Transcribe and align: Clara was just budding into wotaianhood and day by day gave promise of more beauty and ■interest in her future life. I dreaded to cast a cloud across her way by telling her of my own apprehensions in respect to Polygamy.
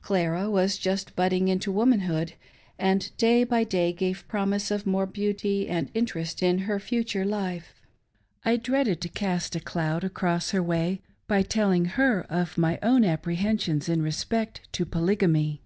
Clara 0.00 0.48
was 0.48 0.78
just 0.78 1.14
budding 1.14 1.48
into 1.48 1.70
wotaianhood 1.70 2.32
and 2.78 3.14
day 3.18 3.44
by 3.44 3.62
day 3.62 3.92
gave 3.92 4.26
promise 4.26 4.70
of 4.70 4.86
more 4.86 5.04
beauty 5.04 5.68
and 5.68 5.92
■interest 5.92 6.42
in 6.42 6.60
her 6.60 6.80
future 6.80 7.26
life. 7.26 7.82
I 8.42 8.56
dreaded 8.56 9.02
to 9.02 9.10
cast 9.10 9.54
a 9.54 9.60
cloud 9.60 10.02
across 10.02 10.52
her 10.52 10.62
way 10.62 11.02
by 11.28 11.42
telling 11.42 11.84
her 12.00 12.22
of 12.30 12.56
my 12.56 12.78
own 12.82 13.04
apprehensions 13.04 13.86
in 13.86 14.00
respect 14.00 14.66
to 14.72 14.86
Polygamy. 14.86 15.60